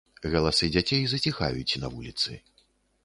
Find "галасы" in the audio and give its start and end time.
0.35-0.69